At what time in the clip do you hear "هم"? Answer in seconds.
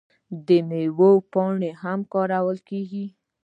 1.81-1.99